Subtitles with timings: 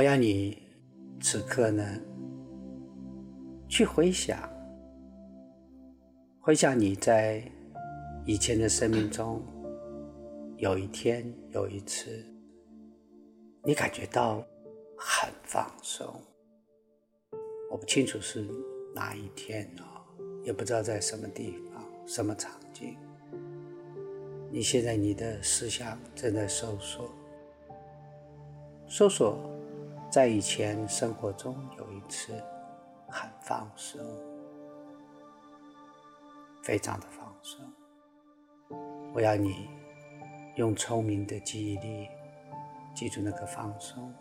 [0.00, 0.56] 我要你
[1.20, 1.84] 此刻呢，
[3.68, 4.48] 去回想，
[6.40, 7.44] 回想你在
[8.24, 9.42] 以前的生命中，
[10.56, 12.24] 有一天有一次，
[13.62, 14.42] 你感觉到
[14.96, 16.10] 很放松。
[17.70, 18.48] 我不清楚是
[18.94, 19.84] 哪一天哦，
[20.42, 22.96] 也不知道在什么地方、什么场景。
[24.50, 27.06] 你现在你的思想正在收缩，
[28.88, 29.38] 搜索。
[30.10, 32.32] 在以前生活中有一次
[33.08, 34.00] 很放松，
[36.64, 37.64] 非常的放松。
[39.14, 39.68] 我要你
[40.56, 42.08] 用聪明的记忆力
[42.92, 44.12] 记住那个放松，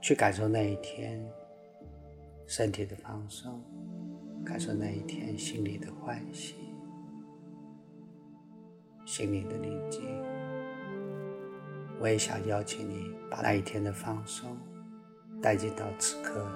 [0.00, 1.20] 去感受那一天
[2.46, 3.60] 身体的放松，
[4.46, 6.54] 感受那一天心里的欢喜，
[9.04, 10.29] 心里的宁静。
[12.00, 14.56] 我也想邀请你把那一天的放松
[15.42, 16.50] 带进到此刻、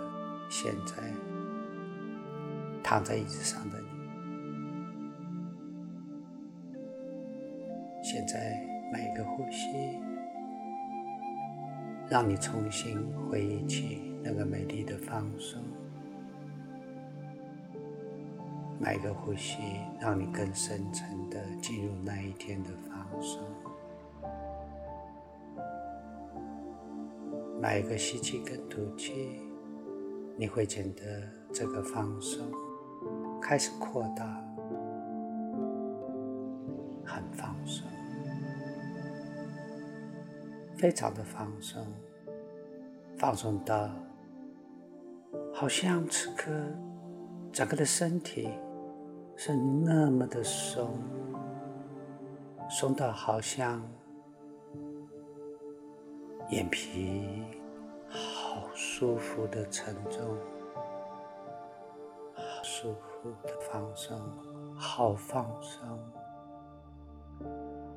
[0.48, 0.94] 现在
[2.82, 3.86] 躺在椅子上的你。
[8.02, 8.58] 现在
[8.90, 9.98] 每一个呼吸，
[12.08, 15.60] 让你重新回忆起那个美丽的放松；
[18.78, 19.58] 每个呼吸，
[20.00, 23.42] 让你更深层的进入那一天的放松。
[27.66, 29.40] 每一个吸气跟吐气，
[30.36, 32.46] 你会觉得这个放松
[33.40, 34.22] 开始扩大，
[37.06, 37.88] 很放松，
[40.76, 41.82] 非常的放松，
[43.16, 43.88] 放松到
[45.55, 46.50] 好像此刻
[47.50, 48.50] 整个的身体
[49.36, 50.98] 是那么的松，
[52.68, 53.83] 松到好像。
[56.54, 57.42] 眼皮
[58.08, 60.36] 好舒服的沉重，
[62.32, 64.16] 好舒服的放松，
[64.76, 65.98] 好放松。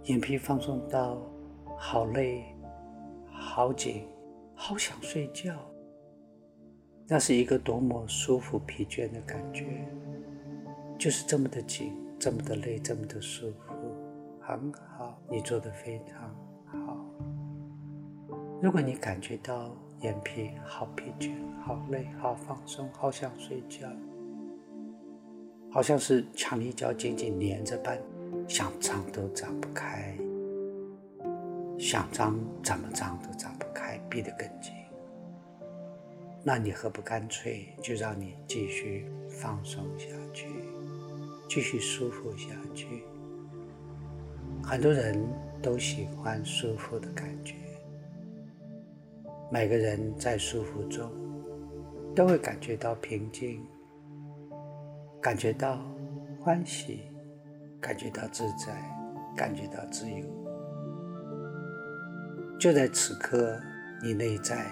[0.06, 1.20] 眼皮放松到
[1.78, 2.46] 好累，
[3.30, 4.08] 好紧，
[4.56, 5.54] 好想睡觉。
[7.08, 9.88] 那是一个多么舒服、疲倦的感觉，
[10.98, 13.76] 就是这么的紧，这么的累，这么的舒服，
[14.42, 16.36] 很好，你做的非常。
[18.60, 19.70] 如果你感觉到
[20.02, 21.32] 眼皮好疲倦、
[21.62, 23.88] 好累、好放松、好想睡觉，
[25.72, 28.00] 好像是强力胶紧紧粘着般，
[28.48, 30.18] 想张都张不开，
[31.78, 34.74] 想张怎么张都张不开，闭得更紧。
[36.44, 40.48] 那你何不干脆就让你继续放松下去，
[41.48, 43.04] 继续舒服下去？
[44.64, 45.24] 很多人
[45.62, 47.54] 都喜欢舒服的感觉。
[49.50, 51.10] 每个人在舒服中，
[52.14, 53.66] 都会感觉到平静，
[55.22, 55.80] 感觉到
[56.38, 57.04] 欢喜，
[57.80, 58.74] 感觉到自在，
[59.38, 60.26] 感觉到自由。
[62.60, 63.58] 就在此刻，
[64.04, 64.66] 你内在、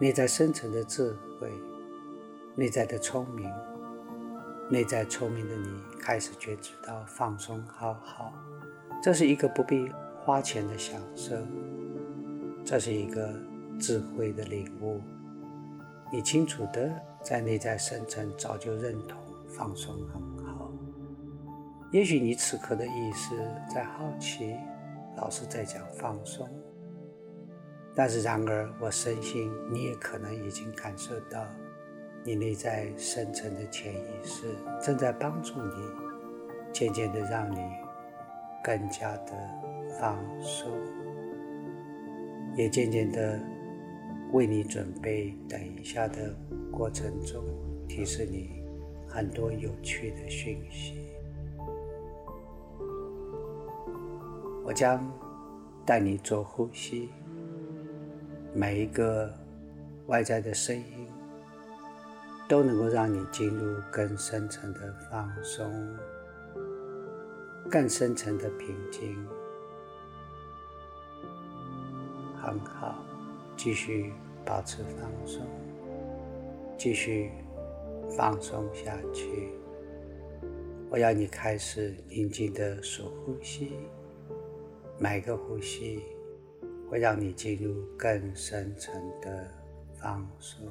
[0.00, 1.48] 内在深层的智慧、
[2.56, 3.48] 内在的聪明、
[4.68, 8.32] 内在聪明的你，开始觉知到放松，好好，
[9.00, 9.88] 这是一个不必
[10.24, 11.36] 花钱的享受。
[12.68, 13.32] 这是一个
[13.80, 15.00] 智慧的领悟，
[16.12, 16.92] 你清楚的
[17.22, 19.18] 在内在深层早就认同
[19.48, 20.70] 放松很好。
[21.92, 23.34] 也许你此刻的意识
[23.74, 24.54] 在好奇，
[25.16, 26.46] 老师在讲放松，
[27.94, 31.46] 但是然而我深信你也可能已经感受到，
[32.22, 35.90] 你内在深层的潜意识正在帮助你，
[36.70, 37.56] 渐渐的让你
[38.62, 39.32] 更加的
[39.98, 40.70] 放松。
[42.58, 43.40] 也渐渐的
[44.32, 46.34] 为你准备等一下的
[46.72, 47.44] 过程中，
[47.86, 48.50] 提示你
[49.06, 51.08] 很多有趣的讯息。
[54.64, 55.08] 我将
[55.86, 57.10] 带你做呼吸，
[58.52, 59.32] 每一个
[60.08, 61.06] 外在的声音
[62.48, 65.72] 都能够让你进入更深层的放松，
[67.70, 69.16] 更深层的平静。
[72.48, 73.04] 很好，
[73.58, 74.10] 继续
[74.42, 75.46] 保持放松，
[76.78, 77.30] 继续
[78.16, 79.50] 放松下去。
[80.88, 83.72] 我要你开始宁静的数呼吸，
[84.98, 86.02] 每个呼吸
[86.88, 89.46] 会让你进入更深层的
[90.00, 90.66] 放松。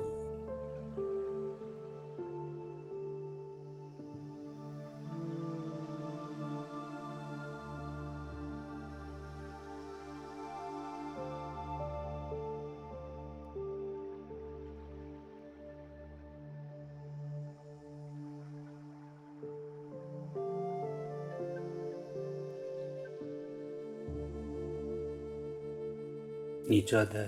[26.87, 27.27] 做的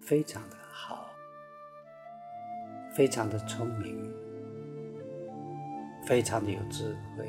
[0.00, 1.10] 非常的好，
[2.94, 4.08] 非常的聪明，
[6.06, 7.28] 非常的有智慧。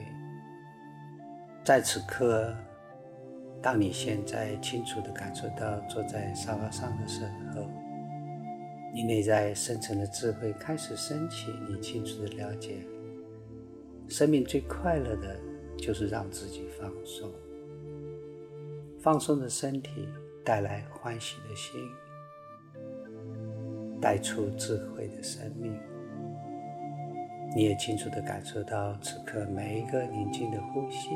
[1.65, 2.55] 在此刻，
[3.63, 7.25] 当你现在清楚的感受到坐在沙发上的时
[7.55, 7.67] 候，
[8.93, 11.51] 你内在深层的智慧开始升起。
[11.67, 12.85] 你清楚的了解，
[14.07, 15.35] 生命最快乐的
[15.79, 17.27] 就是让自己放松，
[18.99, 20.07] 放松的身体。
[20.49, 21.79] 带来欢喜的心，
[24.01, 25.79] 带出智慧的生命。
[27.55, 31.11] 你也清楚的感受到，此刻每一个宁静的呼吸，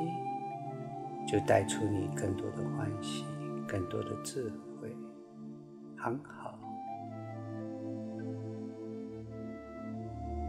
[1.27, 3.25] 就带出你更多的欢喜，
[3.67, 4.95] 更多的智慧。
[5.97, 6.53] 很好。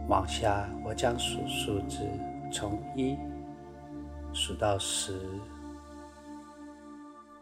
[0.07, 2.07] 往下，我将数数字，
[2.53, 3.17] 从一
[4.31, 5.19] 数到十。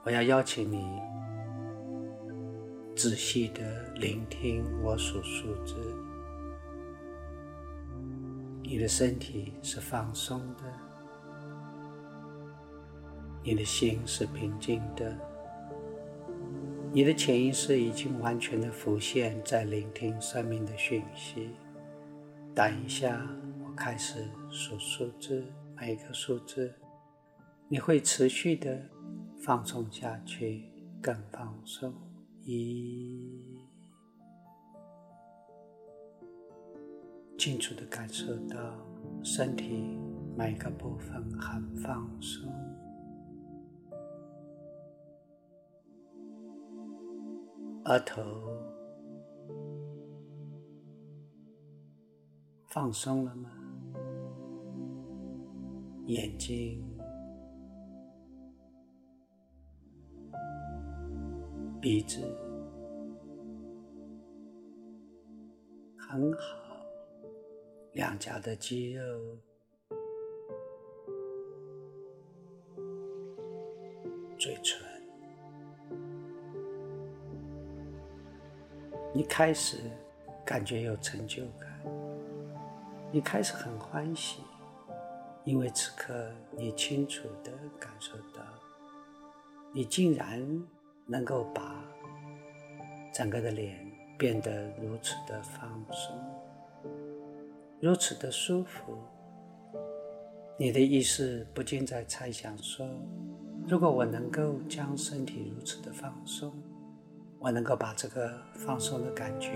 [0.05, 1.01] 我要邀请你。
[2.95, 5.75] 仔细的聆听我数数字，
[8.61, 10.63] 你的身体是放松的，
[13.43, 15.17] 你的心是平静的，
[16.91, 21.49] 你的潜意识已经完全的浮现，在聆听生命的讯息。
[22.53, 23.27] 等一下，
[23.65, 25.43] 我开始数数字，
[25.75, 26.71] 每一个数字
[27.67, 28.79] 你会持续的
[29.41, 30.69] 放松下去，
[31.01, 31.91] 更放松。
[32.45, 33.57] 一，
[37.37, 38.57] 清楚的感受到
[39.23, 39.97] 身体
[40.37, 42.51] 每个部分很放松，
[47.85, 48.21] 额头
[52.67, 53.49] 放松了吗？
[56.07, 56.92] 眼睛。
[61.83, 62.21] 鼻子。
[65.97, 66.55] 很好，
[67.91, 69.03] 两颊的肌肉，
[74.39, 74.81] 嘴唇，
[79.13, 79.79] 你开始
[80.45, 81.83] 感觉有成就感，
[83.11, 84.41] 你开始很欢喜，
[85.43, 88.41] 因为此刻你清楚的感受到，
[89.73, 90.65] 你竟然。
[91.05, 91.83] 能够把
[93.13, 93.85] 整个的脸
[94.17, 96.15] 变得如此的放松，
[97.79, 98.97] 如此的舒服，
[100.57, 102.87] 你的意识不禁在猜想说：
[103.67, 106.53] 如果我能够将身体如此的放松，
[107.39, 109.51] 我能够把这个放松的感觉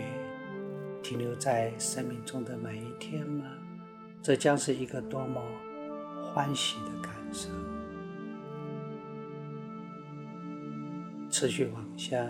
[1.02, 3.46] 停留在生命中的每一天吗？
[4.22, 5.42] 这将是一个多么
[6.22, 7.48] 欢喜的感受！
[11.40, 12.28] 持续往下，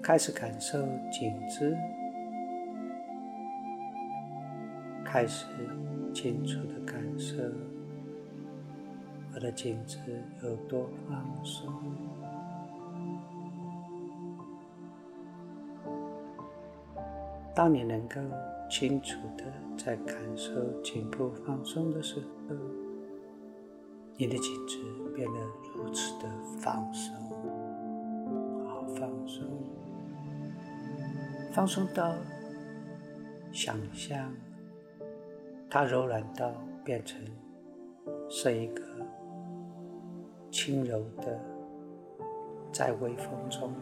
[0.00, 0.78] 开始感受
[1.10, 1.76] 颈子，
[5.04, 5.44] 开始
[6.14, 7.36] 清楚的感受
[9.34, 9.98] 我的颈子
[10.42, 11.70] 有多放松。
[17.54, 18.18] 当你能够
[18.70, 19.44] 清楚的
[19.76, 22.18] 在感受颈部放松的时
[22.48, 22.56] 候，
[24.16, 24.78] 你的颈子
[25.14, 25.38] 变得
[25.76, 27.21] 如此的放松。
[31.52, 32.14] 放松到
[33.52, 34.34] 想象
[35.68, 36.50] 它柔软到
[36.82, 37.20] 变成
[38.30, 38.82] 是一个
[40.50, 41.38] 轻柔的，
[42.72, 43.74] 在微风中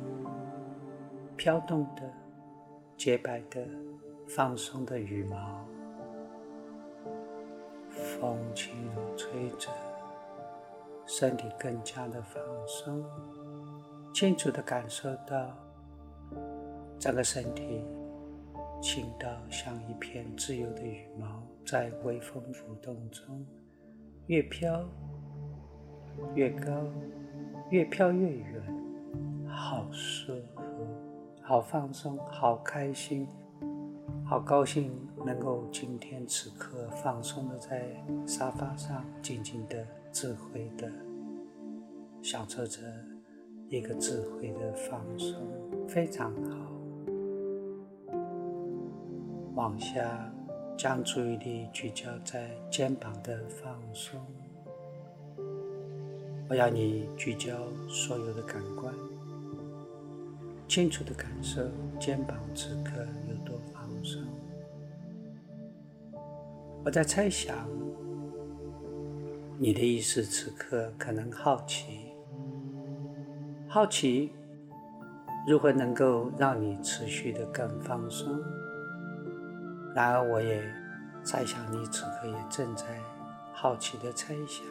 [1.37, 2.03] 飘动的
[2.97, 3.65] 洁白的
[4.29, 5.65] 放松的羽毛，
[7.93, 9.71] 风轻柔吹着，
[11.07, 13.05] 身体更加的放松。
[14.13, 15.57] 清楚的感受到
[17.01, 17.83] 整个身体
[18.83, 23.47] 轻到像一片自由的羽毛，在微风浮动中
[24.27, 24.87] 越飘
[26.35, 26.71] 越高，
[27.71, 28.63] 越飘越远，
[29.49, 30.63] 好舒服，
[31.41, 33.27] 好放松，好开心，
[34.27, 34.93] 好高兴，
[35.25, 37.83] 能够今天此刻放松的在
[38.27, 40.93] 沙发上，静静的、智慧的
[42.23, 42.83] 享受着。
[43.71, 45.39] 一个智慧的放松
[45.87, 46.70] 非常好，
[49.61, 50.33] 往下
[50.75, 54.19] 将注意力聚焦在肩膀的放松。
[56.49, 58.95] 我要你聚焦所有的感官，
[60.67, 61.61] 清楚的感受
[61.99, 64.23] 肩膀此刻有多放松。
[66.83, 67.55] 我在猜想，
[69.59, 72.15] 你的意识此刻可能好奇。
[73.69, 74.33] 好奇，
[75.47, 78.27] 如何能够让你持续的更放松？
[80.01, 80.65] 然而，我也
[81.23, 82.87] 猜想你此刻也正在
[83.53, 84.65] 好奇的猜想，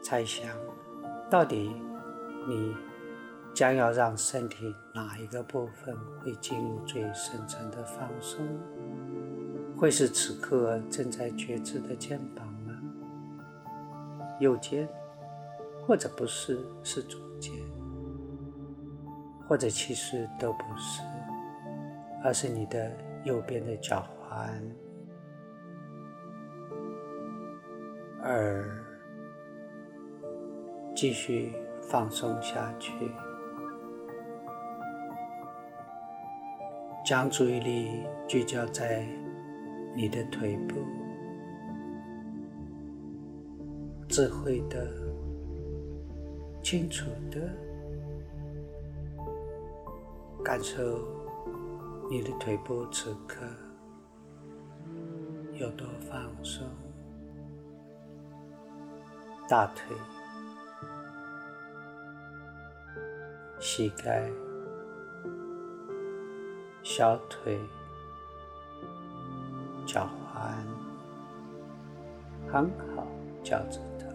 [0.00, 0.48] 猜想
[1.28, 1.74] 到底
[2.46, 2.72] 你
[3.52, 8.46] 将要让身体哪一个部分会进入最深层的放松？
[9.76, 12.80] 会是此刻正在觉知的肩膀吗？
[14.38, 14.88] 右肩，
[15.84, 17.52] 或者不是，是左肩，
[19.48, 21.02] 或者其实都不是，
[22.22, 22.92] 而是你的
[23.24, 24.50] 右边的脚踝。
[28.22, 28.64] 二，
[30.94, 32.92] 继续放松下去，
[37.04, 39.04] 将注意力聚焦在
[39.96, 40.76] 你的腿部，
[44.08, 44.88] 智慧的、
[46.62, 47.50] 清楚的
[50.44, 51.21] 感受
[52.12, 53.40] 你的腿部此刻
[55.54, 56.68] 有多放松。
[59.48, 59.96] 大腿、
[63.58, 64.30] 膝盖、
[66.82, 67.58] 小腿、
[69.86, 70.52] 脚踝，
[72.52, 73.06] 很好，
[73.42, 74.06] 脚趾头。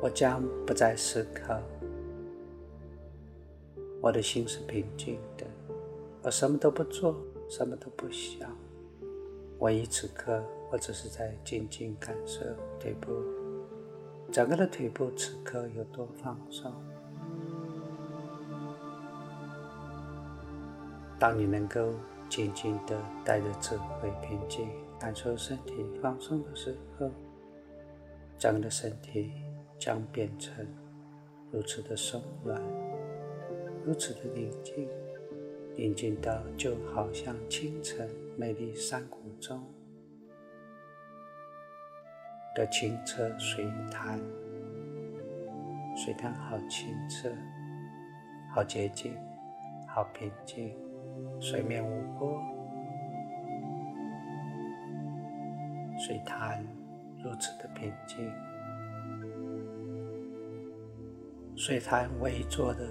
[0.00, 1.60] 我将不再思考，
[4.00, 5.46] 我的心是平静的，
[6.22, 7.16] 我什么都不做，
[7.48, 8.50] 什么都不想，
[9.58, 10.42] 我以此刻。
[10.70, 12.40] 我只是在静静感受
[12.80, 13.12] 腿部，
[14.30, 16.72] 整个的腿部此刻有多放松。
[21.18, 21.92] 当你能够
[22.30, 24.66] 静静的带着智慧、平静
[24.98, 27.10] 感受身体放松的时候，
[28.38, 29.30] 整个的身体
[29.78, 30.66] 将变成
[31.50, 32.58] 如此的松软，
[33.84, 34.88] 如此的宁静，
[35.76, 39.62] 宁静到就好像清晨美丽山谷中。
[42.54, 44.20] 的清澈水潭，
[45.96, 47.30] 水潭好清澈，
[48.54, 49.16] 好洁净，
[49.86, 50.76] 好平静，
[51.40, 52.42] 水面无波，
[55.98, 56.62] 水潭
[57.24, 58.30] 如此的平静，
[61.56, 62.86] 水潭围坐的，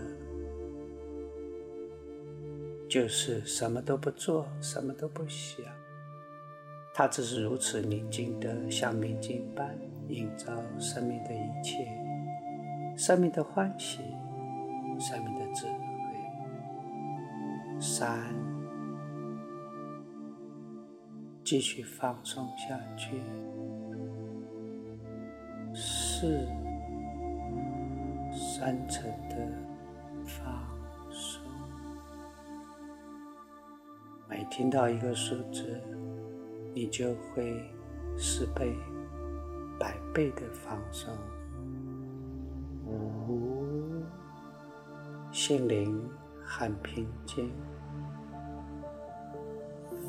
[2.91, 5.65] 就是什么都不做，什么都不想。
[6.93, 9.73] 它只是如此宁静的，像明镜般
[10.09, 11.87] 映照生命的一切，
[12.97, 13.99] 生命的欢喜，
[14.99, 15.71] 生命的智慧。
[17.79, 18.35] 三，
[21.45, 23.21] 继续放松下去。
[25.73, 26.45] 四，
[28.33, 29.37] 深层的
[34.51, 35.81] 听到一个数字。
[36.73, 37.69] 你就会
[38.17, 38.73] 十倍、
[39.77, 41.13] 百倍的放松，
[42.85, 44.01] 五，
[45.33, 46.09] 心灵
[46.41, 47.51] 很平静，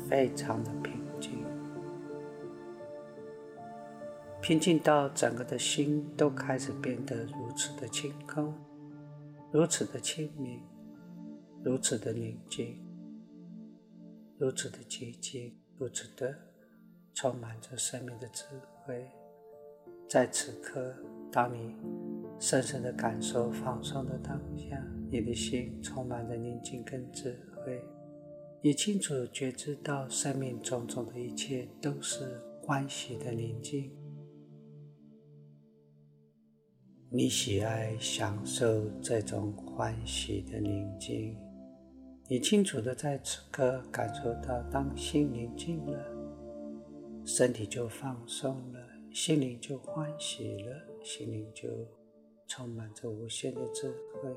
[0.07, 1.43] 非常的平静，
[4.41, 8.53] 平静到整个的心都开始变得如此的清空，
[9.51, 10.61] 如此的清明，
[11.61, 12.79] 如此的宁静，
[14.43, 16.37] 如此的寂静，如此的。
[17.13, 18.43] 充满着生命的智
[18.83, 19.07] 慧，
[20.09, 20.93] 在此刻，
[21.31, 21.73] 当你
[22.39, 27.81] 深深的感受放松的当下，你的心充满着宁静跟智慧，
[28.61, 33.95] 你清楚觉知到生命种种的一切都是欢喜的宁静。
[37.11, 41.37] 你喜爱享受这种欢喜的宁静，
[42.29, 45.99] 你清楚的在此刻感受到，当心宁静了。
[47.25, 48.79] 身体就放松了，
[49.11, 51.69] 心灵就欢喜了，心灵就
[52.47, 54.29] 充满着无限的智慧，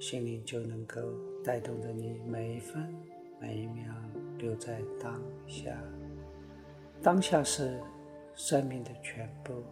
[0.00, 1.00] 心灵就能够
[1.44, 2.94] 带动着你每一分
[3.40, 3.94] 每一秒
[4.38, 5.76] 留在当下。
[7.00, 7.80] 当下是
[8.34, 9.62] 生命的全部，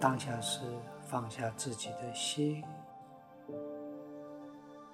[0.00, 0.60] 当下是
[1.06, 2.62] 放下自己的心，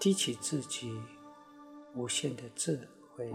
[0.01, 0.99] 提起自己
[1.95, 3.31] 无限的智慧。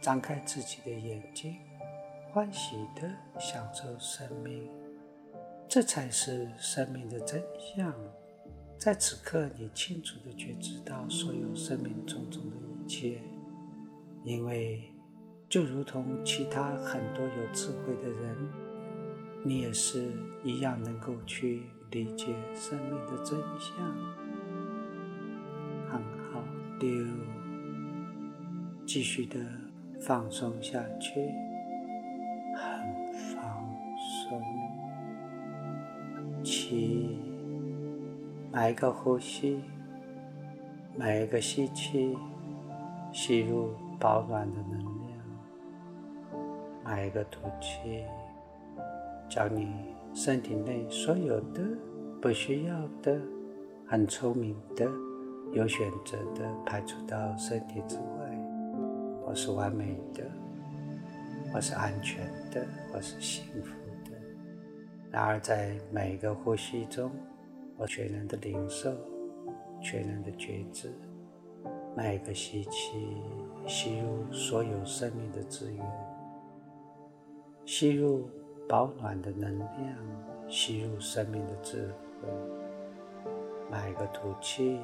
[0.00, 1.56] 张开自己的眼睛，
[2.32, 4.66] 欢喜的享受生命，
[5.68, 7.94] 这才是生命的真相。
[8.78, 13.20] 在此刻，你清楚的觉知到所有生命种种的一切，
[14.24, 14.90] 因为
[15.46, 18.50] 就如同其他很多有智慧的人，
[19.44, 20.10] 你也是
[20.42, 24.23] 一样能够去理解生命的真相。
[26.84, 27.06] 很好，六，
[28.86, 29.38] 继续的
[30.00, 31.14] 放松下去，
[32.54, 33.42] 很放
[34.28, 34.42] 松。
[36.42, 37.18] 七，
[38.52, 39.60] 每一个呼吸，
[40.94, 42.14] 每一个吸气，
[43.12, 45.18] 吸入保暖的能量；
[46.84, 48.04] 每一个吐气。
[49.26, 49.72] 将你
[50.12, 51.62] 身体内所有的
[52.20, 53.18] 不需要的、
[53.86, 54.86] 很聪明的、
[55.54, 58.02] 有选择的排除到身体之外。
[59.24, 60.24] 我是完美的，
[61.54, 63.70] 我是安全的，我是幸福
[64.04, 64.10] 的。
[65.12, 67.08] 然而，在每一个呼吸中，
[67.76, 68.90] 我全然的领受，
[69.80, 70.92] 全然的觉知。
[71.96, 73.16] 每个吸气，
[73.64, 75.86] 吸入所有生命的资源，
[77.64, 78.28] 吸入。
[78.66, 81.92] 保暖的能量吸入生命的智
[82.22, 82.28] 慧，
[83.70, 84.80] 每个吐气，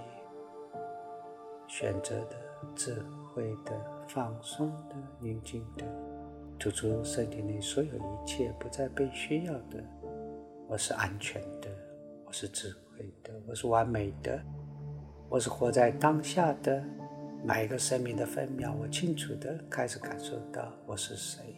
[1.71, 2.37] 选择的
[2.75, 3.01] 智
[3.33, 3.73] 慧的
[4.09, 5.87] 放松的宁静的，
[6.59, 9.81] 吐出身体内所有一切不再被需要的。
[10.67, 11.69] 我是安全的，
[12.27, 14.43] 我是智慧的，我是完美的，
[15.29, 16.83] 我是活在当下的
[17.45, 18.75] 每一个生命的分秒。
[18.81, 21.55] 我清楚的开始感受到我是谁。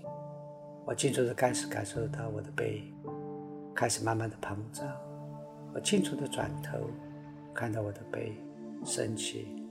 [0.85, 2.85] 我清楚的开始感受到我的背
[3.75, 4.87] 开始慢慢的膨胀，
[5.75, 6.79] 我清楚的转头
[7.55, 8.37] 看到我的背
[8.85, 9.62] 升起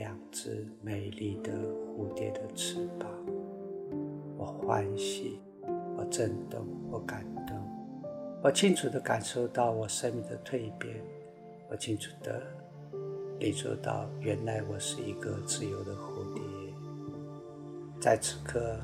[0.00, 3.06] 两只美丽的蝴蝶的翅膀，
[4.38, 5.38] 我欢喜，
[5.94, 7.54] 我震动，我感动，
[8.42, 11.04] 我清楚的感受到我生命的蜕变，
[11.70, 12.40] 我清楚的
[13.40, 16.42] 领受到原来我是一个自由的蝴蝶，
[18.00, 18.80] 在此刻。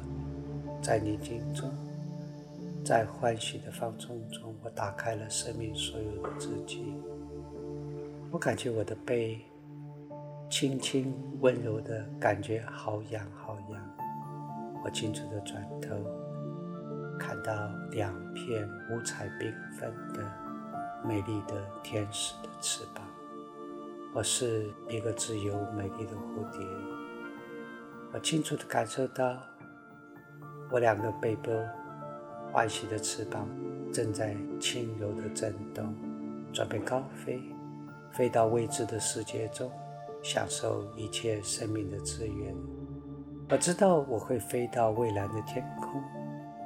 [0.83, 1.71] 在宁静中，
[2.85, 6.85] 在欢喜的放纵中，我打开了生命所有的自己。
[8.31, 9.41] 我感觉我的背
[10.49, 13.97] 轻轻温柔的感觉，好痒好痒。
[14.85, 15.97] 我清楚的转头，
[17.19, 17.53] 看到
[17.91, 20.23] 两片五彩缤纷的
[21.05, 23.05] 美丽的天使的翅膀。
[24.15, 26.61] 我是一个自由美丽的蝴蝶。
[28.13, 29.37] 我清楚的感受到。
[30.69, 31.53] 我两个背部
[32.51, 33.49] 欢喜的翅膀
[33.93, 35.95] 正在轻柔的震动，
[36.53, 37.41] 准备高飞，
[38.11, 39.71] 飞到未知的世界中，
[40.29, 42.53] 享受一切生命的资源。
[43.49, 46.03] 我知道我会飞到蔚蓝的天空，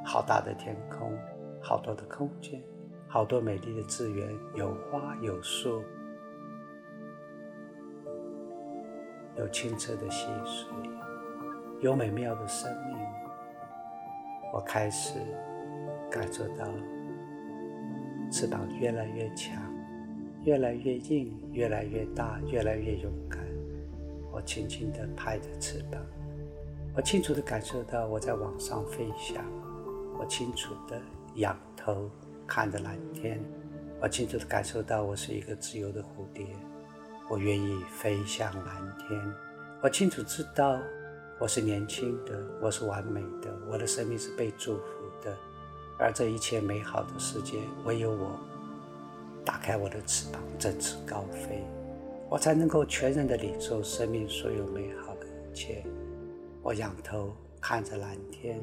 [0.02, 1.12] 好大的天空，
[1.60, 2.58] 好多的空间，
[3.06, 5.82] 好多美丽的资源，有花有树，
[9.36, 10.70] 有清澈的溪水，
[11.82, 12.96] 有美妙的生命。
[14.54, 15.18] 我开始
[16.10, 16.64] 感受到
[18.32, 19.62] 翅膀越来越强，
[20.44, 23.39] 越来越硬，越来越大，越来越勇敢。
[24.32, 26.00] 我轻轻地拍着翅膀，
[26.94, 29.44] 我清楚地感受到我在往上飞翔。
[30.18, 31.00] 我清楚地
[31.36, 32.10] 仰头
[32.46, 33.42] 看着蓝天，
[34.00, 36.46] 我清楚地感受到我是一个自由的蝴蝶。
[37.28, 39.20] 我愿意飞向蓝天。
[39.82, 40.78] 我清楚知道。
[41.38, 44.84] 我是年轻的，我是完美的，我的生命是被祝福
[45.24, 45.34] 的，
[45.98, 48.38] 而这一切美好的世界，唯有我
[49.42, 51.64] 打开我的翅膀，振翅高飞，
[52.30, 55.84] 我才能够全然的领受生命所有美好的一切。
[56.62, 58.60] 我仰头看着蓝天，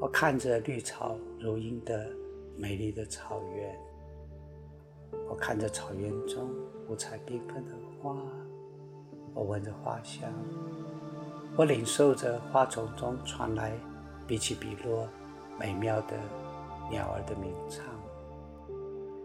[0.00, 2.10] 我看着绿草如茵的
[2.56, 3.78] 美丽的草原，
[5.28, 6.50] 我看着草原中
[6.88, 7.70] 五彩缤纷的
[8.02, 8.16] 花。
[9.32, 10.28] 我闻着花香，
[11.56, 13.72] 我领受着花丛中传来
[14.26, 15.08] 比起比落
[15.56, 16.16] 美妙的
[16.90, 17.99] 鸟儿的鸣唱。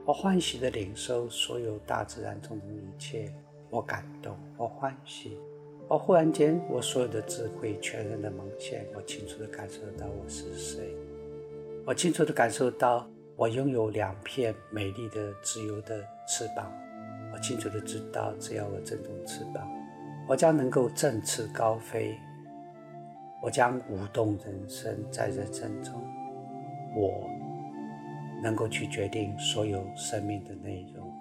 [0.05, 3.33] 我欢喜的领受所有大自然中的一切，
[3.71, 5.35] 我感动，我欢喜。
[5.87, 10.95] 我忽然间，我所有的智慧全然的蒙现，我清楚的感受到我是谁。
[11.87, 16.71] 我清楚的感受到我拥有两片美丽的自由的翅膀。
[17.33, 19.67] 我清楚的知道，只要我振动翅膀。
[20.27, 22.15] 我将能够振翅高飞，
[23.41, 25.93] 我将舞动人生，在人生中，
[26.95, 27.27] 我
[28.45, 31.12] 能够去决定所有生命的内容，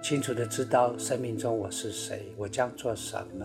[0.00, 3.44] 清楚的知道生命中我是谁，我将做什么。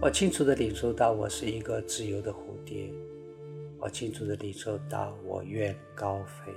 [0.00, 2.92] 我清楚的领受到我是一个自由的蝴蝶，
[3.80, 6.52] 我清楚的领受到我愿高飞。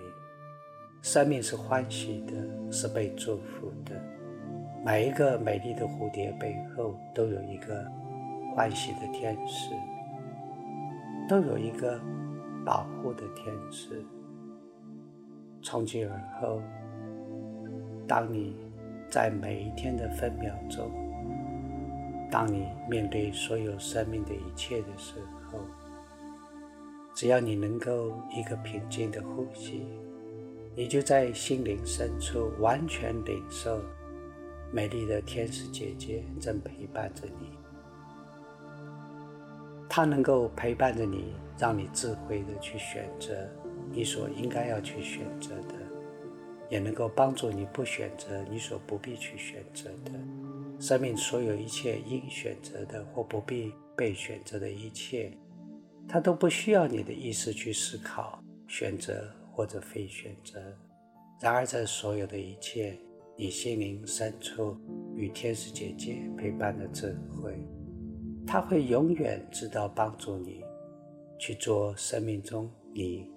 [1.01, 3.99] 生命是欢喜的，是被祝福的。
[4.85, 7.83] 每一个美丽的蝴蝶背后，都有一个
[8.55, 9.71] 欢喜的天使，
[11.27, 11.99] 都有一个
[12.63, 14.05] 保护的天使。
[15.61, 16.61] 从今而后，
[18.07, 18.55] 当你
[19.09, 20.89] 在每一天的分秒钟，
[22.31, 25.15] 当你面对所有生命的一切的时
[25.51, 25.59] 候，
[27.13, 29.85] 只要你能够一个平静的呼吸，
[30.75, 33.81] 你就在心灵深处完全领受
[34.71, 37.49] 美丽的天使姐姐正陪伴着你。
[39.89, 43.35] 她能够陪伴着你，让你智慧的去选择
[43.91, 45.75] 你所应该要去选择的，
[46.69, 50.11] 也能够帮助你不选择你所不必去选择的。
[50.79, 55.31] 生命所有一切应选择的或不必被选择的一切，
[56.07, 60.59] 它都不需要你的意识去思考选择或者非选择。
[61.41, 62.97] 然而，这所有的一切，
[63.35, 64.77] 你心灵深处
[65.15, 67.53] 与天使姐姐陪伴的智慧。
[68.45, 70.63] 它会永远知道帮助你
[71.37, 73.29] 去做生命中你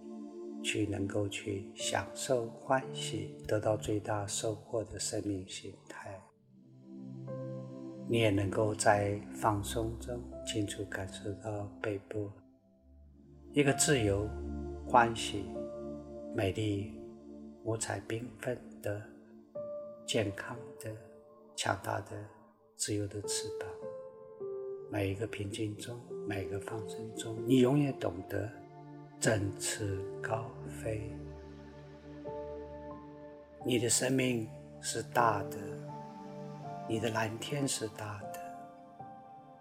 [0.62, 6.20] 去能够去享受欢喜、得到最大收获的生命形态。
[8.08, 12.30] 你也能够在放松中清楚感受到背部
[13.52, 14.28] 一个自由、
[14.86, 15.44] 欢喜、
[16.34, 16.92] 美丽、
[17.64, 19.02] 五彩缤纷的、
[20.06, 20.90] 健康的、
[21.56, 22.12] 强大的、
[22.76, 23.68] 自由的翅膀。
[24.90, 25.98] 每一个平静中，
[26.28, 28.50] 每一个放松中，你永远懂得
[29.22, 31.00] 振翅高飞。
[33.64, 35.56] 你的生命是大的，
[36.88, 38.40] 你的蓝天是大的，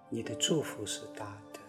[0.10, 1.60] 你的祝福是大的，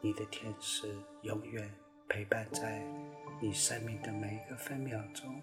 [0.00, 0.88] 你的天使
[1.20, 1.70] 永远
[2.08, 2.82] 陪伴在
[3.42, 5.38] 你生命的每一个分秒钟，